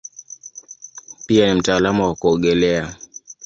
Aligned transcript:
Pia 1.27 1.45
ni 1.53 1.59
mtaalamu 1.59 2.03
wa 2.03 2.15
kuogelea. 2.15 2.95